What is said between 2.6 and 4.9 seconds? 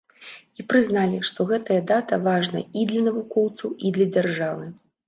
і для навукоўца, і для дзяржавы.